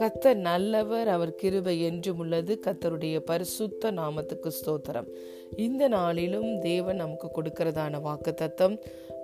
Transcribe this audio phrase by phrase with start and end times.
[0.00, 5.08] கத்தர் நல்லவர் அவர் கிருபை என்றும் உள்ளது கத்தருடைய பரிசுத்த நாமத்துக்கு ஸ்தோத்திரம்
[5.56, 8.78] இந்த நாளிலும் தேவன் நமக்கு கொடுக்கிறதான வாக்கு தத்தம்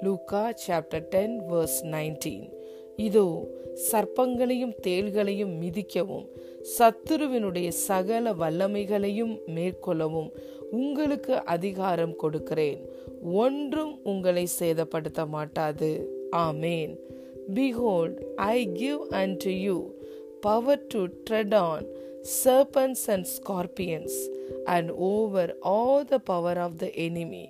[0.02, 2.48] லூக்கா சாப்டர் டென் வேர்ஸ் நைன்டீன்
[2.98, 3.26] இதோ
[3.90, 6.26] சர்ப்பங்களையும் தேள்களையும் மிதிக்கவும்
[6.74, 10.30] சத்துருவினுடைய சகல வல்லமைகளையும் மேற்கொள்ளவும்
[10.72, 12.80] உங்களுக்கு அதிகாரம் கொடுக்கிறேன்
[13.42, 15.90] ஒன்றும் உங்களை சேதப்படுத்த மாட்டாது
[16.36, 16.94] ஆமேன்
[17.54, 18.18] behold
[18.36, 19.76] I give and to you
[20.40, 21.86] power to tread on
[22.42, 24.18] serpents and scorpions
[24.66, 27.44] and over all the power of the enemy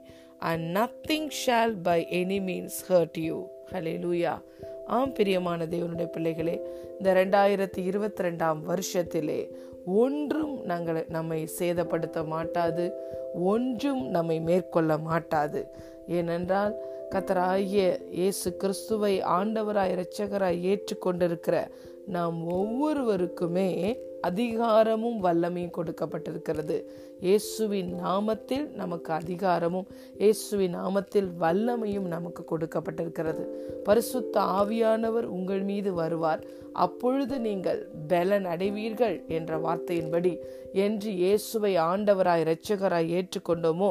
[0.42, 3.36] and nothing shall by any means hurt you
[3.72, 4.34] hallelujah
[4.88, 6.56] ஆம் பிரியமான தேவனுடைய பிள்ளைகளே
[6.98, 9.40] இந்த ரெண்டாயிரத்தி இருபத்தி ரெண்டாம் வருஷத்திலே
[9.94, 12.84] ஒன்றும் நாங்கள் நம்மை சேதப்படுத்த மாட்டாது
[13.44, 15.60] ஒன்றும் நம்மை மேற்கொள்ள மாட்டாது
[16.08, 16.74] ஏனென்றால்
[17.10, 17.82] கத்தராகிய
[18.10, 21.56] இயேசு கிறிஸ்துவை ஆண்டவராய் இரட்சகராய் ஏற்றுக்கொண்டிருக்கிற
[22.06, 23.69] நாம் ஒவ்வொருவருக்குமே
[24.24, 26.77] அதிகாரமும் வல்லமையும் கொடுக்கப்பட்டிருக்கிறது
[27.22, 29.86] இயேசுவின் நாமத்தில் நமக்கு அதிகாரமும்
[30.19, 33.44] இயேசுவின் நாமத்தில் வல்லமையும் நமக்கு கொடுக்கப்பட்டிருக்கிறது
[33.86, 36.42] பரிசுத்த ஆவியானவர் உங்கள் மீது வருவார்
[36.78, 40.33] அப்பொழுது நீங்கள் பலன் அடைவீர்கள் என்ற வார்த்தையின்படி
[40.77, 43.91] என்று இயேசுவை ஆண்டவராய் இரட்சகராய் ஏற்றுக்கொண்டோமோ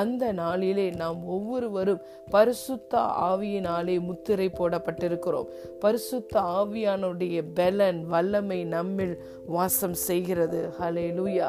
[0.00, 2.02] அந்த நாளிலே நாம் ஒவ்வொருவரும்
[2.30, 2.94] பரிசுத்த
[3.28, 5.50] ஆவியினாலே முத்திரை போடப்பட்டிருக்கிறோம்
[5.80, 9.14] பரிசுத்த ஆவியானுடைய பலன் வல்லமை நம்மில்
[9.48, 11.46] வாச வாசம் செய்கிறது ஹலே லூயா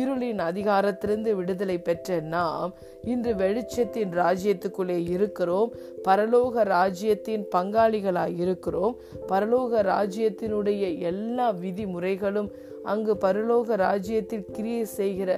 [0.00, 2.70] இருளின் அதிகாரத்திலிருந்து விடுதலை பெற்ற நாம்
[3.04, 5.72] இன்று வெளிச்சத்தின் ராஜ்யத்துக்குள்ளே இருக்கிறோம்
[6.06, 8.94] பரலோக ராஜ்யத்தின் பங்காளிகளாக இருக்கிறோம்
[9.28, 12.50] பரலோக ராஜ்யத்தினுடைய எல்லா விதிமுறைகளும்
[12.86, 15.30] அங்கு பரலோக ராஜ்யத்தில் கிரியை செய்கிற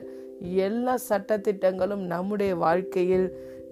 [0.64, 3.28] எல்லா சட்டத்திட்டங்களும் நம்முடைய வாழ்க்கையில்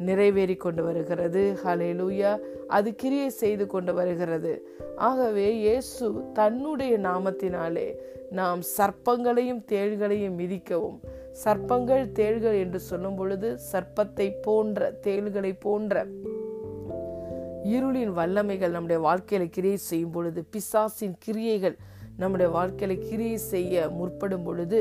[0.00, 2.32] நிறைவேறி கொண்டு வருகிறது ஹலேலூயா
[2.68, 4.52] அது கிரியை செய்து கொண்டு வருகிறது
[5.00, 6.06] ஆகவே இயேசு
[6.32, 7.88] தன்னுடைய நாமத்தினாலே
[8.30, 10.98] நாம் சர்ப்பங்களையும் தேள்களையும் மிதிக்கவும்
[11.44, 16.06] சர்ப்பங்கள் தேள்கள் என்று சொல்லும் பொழுது சர்ப்பத்தை போன்ற தேள்களை போன்ற
[17.64, 21.76] இருளின் வல்லமைகள் நம்முடைய வாழ்க்கையில கிரியை செய்யும் பொழுது பிசாசின் கிரியைகள்
[22.16, 24.78] நம்முடைய வாழ்க்கையில கிரியை செய்ய முற்படும் பொழுது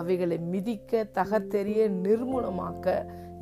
[0.00, 2.86] அவைகளை மிதிக்க தகத்தெறிய நிர்மூலமாக்க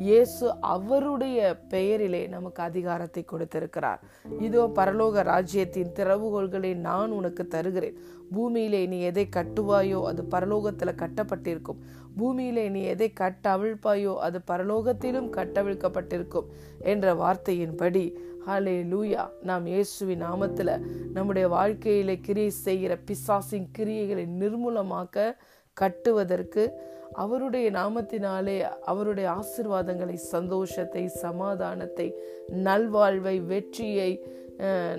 [0.00, 1.39] இயேசு அவருடைய
[1.69, 4.00] பெயரிலே நமக்கு அதிகாரத்தை கொடுத்திருக்கிறார்
[4.41, 7.99] இதோ பரலோக ராஜ்யத்தின் திறவுகோள்களை நான் உனக்கு தருகிறேன்
[8.33, 11.81] பூமியிலே நீ எதை கட்டுவாயோ அது பரலோகத்தில் கட்டப்பட்டிருக்கும்
[12.17, 16.50] பூமியிலே நீ எதை கட்டவிழ்ப்பாயோ அது பரலோகத்திலும் கட்டவிழ்க்கப்பட்டிருக்கும்
[16.84, 18.05] என்ற வார்த்தையின்படி
[18.47, 20.72] ஹலே லூயா நாம் இயேசுவின் நாமத்தில்
[21.12, 25.17] நம்முடைய வாழ்க்கையிலே கிரியை செய்கிற பிசாசின் கிரியைகளை நிர்மூலமாக்க
[25.77, 26.65] கட்டுவதற்கு
[27.12, 28.55] அவருடைய நாமத்தினாலே
[28.84, 32.06] அவருடைய ஆசிர்வாதங்களை சந்தோஷத்தை சமாதானத்தை
[32.65, 34.11] நல்வாழ்வை வெற்றியை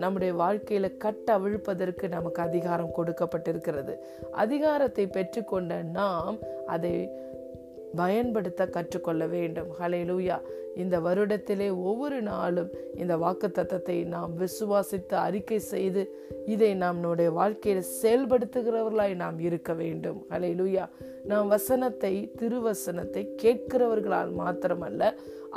[0.00, 3.93] நம்முடைய வாழ்க்கையில கட்டவிழ்ப்பதற்கு நமக்கு அதிகாரம் கொடுக்கப்பட்டிருக்கிறது
[4.35, 6.37] அதிகாரத்தை பெற்றுக்கொண்ட நாம்
[6.67, 6.95] அதை
[7.95, 10.37] பயன்படுத்த கற்றுக்கொள்ள வேண்டும் ஹலேலூயா
[10.75, 12.71] இந்த வருடத்திலே ஒவ்வொரு நாளும்
[12.95, 16.03] இந்த வாக்கு தத்தத்தை நாம் விசுவாசித்து அறிக்கை செய்து
[16.45, 20.85] இதை நம்முடைய வாழ்க்கையில் செயல்படுத்துகிறவர்களாய் நாம் இருக்க வேண்டும் ஹலேலூயா
[21.25, 25.13] நாம் வசனத்தை திருவசனத்தை கேட்கிறவர்களால் மாத்திரமல்ல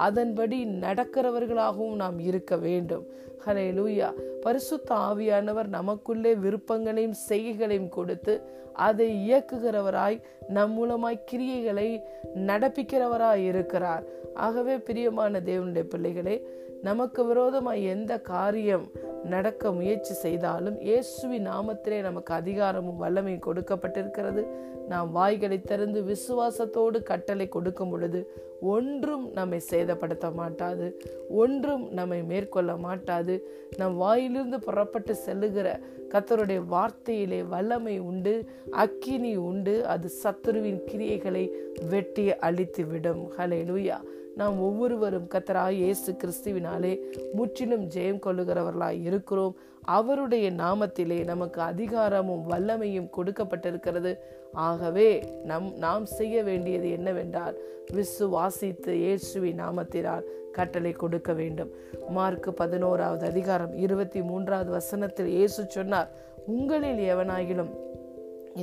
[0.00, 3.06] அதன்படி நடக்கிறவர்களாகவும் நாம் இருக்க வேண்டும்
[3.46, 4.08] ஹலே லூயா
[4.40, 8.34] பரிசுத்த ஆவியானவர் நமக்குள்ளே விருப்பங்களையும் செய்கைகளையும் கொடுத்து
[8.78, 10.18] அதை இயக்குகிறவராய்
[10.48, 11.88] நம் மூலமாய் கிரியைகளை
[12.36, 14.04] நடப்பிக்கிறவராய் இருக்கிறார்
[14.34, 16.36] ஆகவே பிரியமான தேவனுடைய பிள்ளைகளே
[16.84, 18.84] நமக்கு விரோதமாக எந்த காரியம்
[19.24, 24.42] நடக்க முயற்சி செய்தாலும் இயேசுவின் நாமத்திலே நமக்கு அதிகாரமும் வல்லமையும் கொடுக்கப்பட்டிருக்கிறது
[24.88, 28.20] நாம் வாய்களை திறந்து விசுவாசத்தோடு கட்டளை கொடுக்கும் பொழுது
[28.66, 30.86] ஒன்றும் நம்மை சேதப்படுத்த மாட்டாது
[31.36, 33.34] ஒன்றும் நம்மை மேற்கொள்ள மாட்டாது
[33.78, 35.68] நம் வாயிலிருந்து புறப்பட்டு செல்லுகிற
[36.14, 38.34] கத்தருடைய வார்த்தையிலே வல்லமை உண்டு
[38.76, 41.44] அக்கினி உண்டு அது சத்துருவின் கிரியைகளை
[41.90, 43.98] வெட்டி அழித்து விடும் ஹலே லூயா
[44.38, 46.92] நாம் ஒவ்வொருவரும் கத்தராய் இயேசு கிறிஸ்துவினாலே
[47.34, 49.54] முற்றிலும் ஜெயம் கொள்ளுகிறவர்களாய் இருக்கிறோம்
[49.88, 54.12] அவருடைய நாமத்திலே நமக்கு அதிகாரமும் வல்லமையும் கொடுக்கப்பட்டிருக்கிறது
[54.64, 55.08] ஆகவே
[55.44, 57.56] நம் நாம் செய்ய வேண்டியது என்னவென்றால்
[57.94, 60.26] விசுவாசித்து இயேசுவி நாமத்தினால்
[60.52, 61.72] கட்டளை கொடுக்க வேண்டும்
[62.10, 66.10] மார்க் பதினோராவது அதிகாரம் இருபத்தி மூன்றாவது வசனத்தில் இயேசு சொன்னார்
[66.48, 67.72] உங்களில் எவனாயிலும்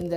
[0.00, 0.16] இந்த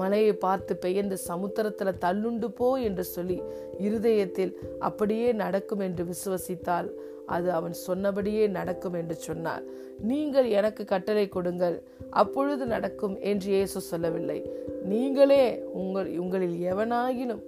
[0.00, 3.38] மலையை பார்த்து பெயர்ந்து சமுத்திரத்தில் தள்ளுண்டு போ என்று சொல்லி
[3.78, 4.52] இருதயத்தில்
[4.78, 6.88] அப்படியே நடக்கும் என்று விசுவசித்தால்
[7.26, 9.64] அது அவன் சொன்னபடியே நடக்கும் என்று சொன்னார்
[10.02, 11.76] நீங்கள் எனக்கு கட்டளை கொடுங்கள்
[12.10, 14.38] அப்பொழுது நடக்கும் என்று இயேசு சொல்லவில்லை
[14.84, 15.44] நீங்களே
[15.72, 17.42] உங்கள் உங்களில் எவனாயினும்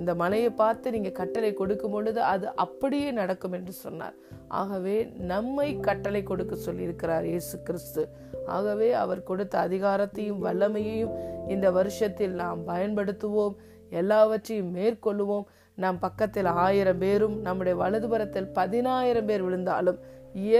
[0.00, 4.16] இந்த மலையை பார்த்து நீங்கள் கட்டளை கொடுக்கும் பொழுது அது அப்படியே நடக்கும் என்று சொன்னார்
[4.54, 4.96] ஆகவே
[5.26, 8.02] நம்மை கட்டளை கொடுக்க சொல்லியிருக்கிறார் இயேசு கிறிஸ்து
[8.48, 11.16] ஆகவே அவர் கொடுத்த அதிகாரத்தையும் வல்லமையையும்
[11.48, 13.56] இந்த வருஷத்தில் நாம் பயன்படுத்துவோம்
[13.90, 15.46] எல்லாவற்றையும் மேற்கொள்வோம்
[15.78, 19.98] நம் பக்கத்தில் ஆயிரம் பேரும் நம்முடைய வலதுபுறத்தில் பதினாயிரம் பேர் விழுந்தாலும்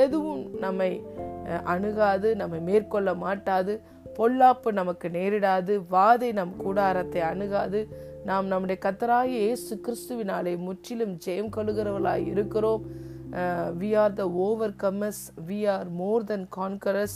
[0.00, 0.90] எதுவும் நம்மை
[1.64, 3.74] அணுகாது நம்மை மேற்கொள்ள மாட்டாது
[4.16, 7.80] பொல்லாப்பு நமக்கு நேரிடாது வாதை நம் கூடாரத்தை அணுகாது
[8.28, 12.82] நாம் நம்முடைய கத்தராய இயேசு கிறிஸ்துவினாலே முற்றிலும் ஜெயம் கொள்கிறவர்களாய் இருக்கிறோம்
[13.80, 17.15] we are the overcomers we are more than conquerors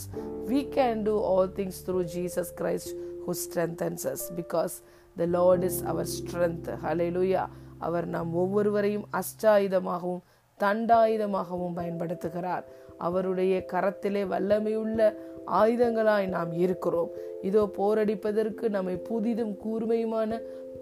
[0.47, 2.93] we can do all things through Jesus Christ
[3.25, 4.75] who strengthens us because
[5.17, 6.69] the Lord is our strength
[7.11, 7.43] லூயா
[7.79, 10.23] அவர் நாம் ஒவ்வொருவரையும் அஷ்டாயுதமாகவும்
[10.59, 12.65] தண்டாயுதமாகவும் பயன்படுத்துகிறார்
[12.99, 14.99] அவருடைய கரத்திலே வல்லமையுள்ள
[15.53, 17.09] ஆயுதங்களாய் நாம் இருக்கிறோம்
[17.41, 20.39] இதோ போரடிப்பதற்கு நம்மை புதிதும் கூர்மையுமான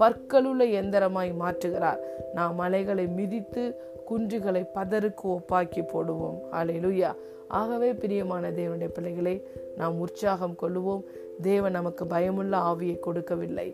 [0.02, 2.02] பற்களுள்ள எந்திரமாய் மாற்றுகிறார்
[2.34, 3.64] நாம் மலைகளை மிதித்து
[4.10, 7.12] குன்றுகளை பதருக்கு ஒப்பாக்கி போடுவோம் அலையிலுயா
[7.52, 9.34] ஆகவே பிரியமான தேவனுடைய பிள்ளைகளை
[9.78, 11.04] நாம் உற்சாகம் கொள்ளுவோம்
[11.42, 13.68] தேவன் நமக்கு பயமுள்ள ஆவியை கொடுக்கவில்லை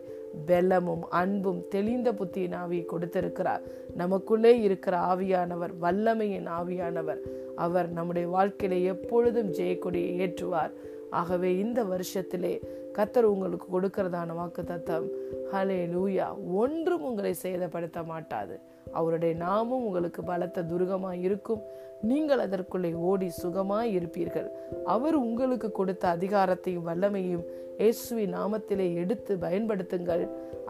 [0.46, 3.62] பெல்லமும் அன்பும் தெளிந்த புத்தியின் ஆவியை கொடுத்திருக்கிறார்
[3.96, 7.20] நமக்குள்ளே இருக்கிற ஆவியானவர் வல்லமையின் ஆவியானவர்
[7.56, 10.74] அவர் நம்முடைய வாழ்க்கையில எப்பொழுதும் ஜெயக்கொடியை ஏற்றுவார்
[11.12, 12.54] ஆகவே இந்த வருஷத்திலே
[12.96, 15.06] கத்தர் உங்களுக்கு கொடுக்கறதான வாக்கு தத்தம்
[15.52, 16.26] ஹலே லூயா
[16.54, 18.54] ஒன்றும் உங்களை சேதப்படுத்த மாட்டாது
[18.94, 21.62] அவருடைய நாமும் உங்களுக்கு பலத்த துருகமா இருக்கும்
[22.02, 24.48] நீங்கள் அதற்குள்ளே ஓடி சுகமா இருப்பீர்கள்
[24.86, 27.46] அவர் உங்களுக்கு கொடுத்த அதிகாரத்தையும் வல்லமையும்
[27.80, 30.24] இயேசுவி நாமத்திலே எடுத்து பயன்படுத்துங்கள்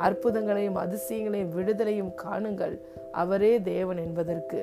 [0.00, 2.74] அற்புதங்களையும் அதிசயங்களையும் விடுதலையும் காணுங்கள்
[3.12, 4.58] அவரே தேவன் என்பதற்கு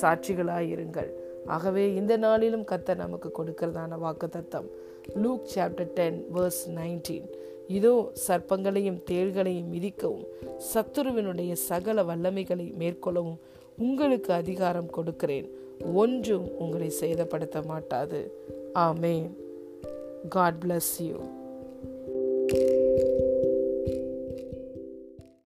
[0.00, 1.10] சாட்சிகளாயிருங்கள்
[1.46, 4.68] ஆகவே இந்த நாளிலும் கத்தர் நமக்கு கொடுக்கிறதான வாக்கு தத்தம்
[5.16, 7.28] Luke chapter ten verse nineteen
[7.68, 7.92] இதோ
[8.26, 10.26] சர்ப்பங்களையும் தேள்களையும் மிதிக்கவும்
[10.72, 13.38] சத்துருவினுடைய சகல வல்லமைகளை மேற்கொள்ளவும்
[13.78, 15.48] உங்களுக்கு அதிகாரம் கொடுக்கிறேன்
[15.94, 18.20] ஒன்றும் உங்களை சேதப்படுத்த மாட்டாது
[18.78, 19.16] ஆமே
[20.28, 21.18] God bless you
[22.52, 23.19] thank you